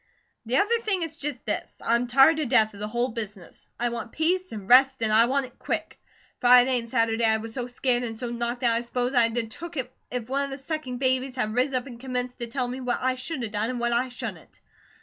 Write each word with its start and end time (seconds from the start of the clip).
"The 0.47 0.57
other 0.57 0.79
thing 0.81 1.03
is 1.03 1.15
just 1.15 1.45
this: 1.45 1.79
I'm 1.85 2.07
tired 2.07 2.37
to 2.37 2.47
death 2.47 2.73
of 2.73 2.79
the 2.79 2.87
whole 2.87 3.09
business. 3.09 3.67
I 3.79 3.89
want 3.89 4.11
peace 4.11 4.51
and 4.51 4.67
rest 4.67 5.03
and 5.03 5.13
I 5.13 5.25
want 5.27 5.45
it 5.45 5.59
quick. 5.59 5.99
Friday 6.39 6.79
and 6.79 6.89
Saturday 6.89 7.23
I 7.25 7.37
was 7.37 7.53
so 7.53 7.67
scared 7.67 8.01
and 8.01 8.17
so 8.17 8.31
knocked 8.31 8.63
out 8.63 8.73
I 8.73 8.81
s'pose 8.81 9.13
I'd 9.13 9.37
'a' 9.37 9.45
took 9.45 9.77
it 9.77 9.93
if 10.09 10.27
one 10.27 10.41
of 10.45 10.49
the 10.49 10.57
sucking 10.57 10.97
babies 10.97 11.35
had 11.35 11.53
riz 11.53 11.71
up 11.75 11.85
and 11.85 11.99
commenced 11.99 12.39
to 12.39 12.47
tell 12.47 12.67
me 12.67 12.81
what 12.81 12.97
I 12.99 13.13
should 13.13 13.43
a 13.43 13.47
done, 13.47 13.69
and 13.69 13.79
what 13.79 13.93
I 13.93 14.09
shouldn't. 14.09 14.61